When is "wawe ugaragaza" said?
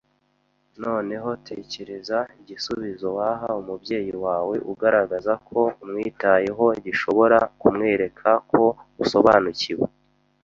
4.25-5.33